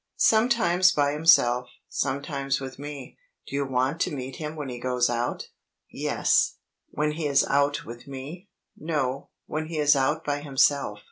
"Sometimes 0.17 0.91
by 0.91 1.11
himself. 1.11 1.67
Sometimes 1.87 2.59
with 2.59 2.79
me. 2.79 3.19
Do 3.45 3.55
you 3.55 3.67
want 3.67 4.01
to 4.01 4.11
meet 4.11 4.37
him 4.37 4.55
when 4.55 4.67
he 4.67 4.79
goes 4.79 5.11
out?" 5.11 5.49
"Yes." 5.91 6.55
"When 6.89 7.11
he 7.11 7.27
is 7.27 7.45
out 7.45 7.85
with 7.85 8.07
me?" 8.07 8.49
"No. 8.75 9.29
When 9.45 9.67
he 9.67 9.77
is 9.77 9.95
out 9.95 10.25
by 10.25 10.39
himself." 10.41 10.97